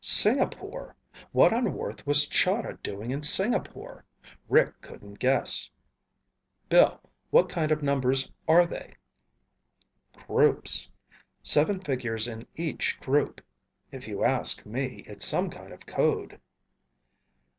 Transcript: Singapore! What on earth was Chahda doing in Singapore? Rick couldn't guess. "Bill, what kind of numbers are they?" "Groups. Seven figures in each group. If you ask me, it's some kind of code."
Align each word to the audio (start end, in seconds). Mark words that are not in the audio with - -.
Singapore! 0.03 0.95
What 1.31 1.53
on 1.53 1.79
earth 1.79 2.07
was 2.07 2.27
Chahda 2.27 2.81
doing 2.81 3.11
in 3.11 3.21
Singapore? 3.21 4.03
Rick 4.49 4.81
couldn't 4.81 5.19
guess. 5.19 5.69
"Bill, 6.69 6.99
what 7.29 7.47
kind 7.49 7.71
of 7.71 7.83
numbers 7.83 8.31
are 8.47 8.65
they?" 8.65 8.95
"Groups. 10.25 10.89
Seven 11.43 11.79
figures 11.79 12.27
in 12.27 12.47
each 12.55 12.99
group. 12.99 13.41
If 13.91 14.07
you 14.07 14.23
ask 14.23 14.65
me, 14.65 15.03
it's 15.05 15.23
some 15.23 15.51
kind 15.51 15.71
of 15.71 15.85
code." 15.85 16.41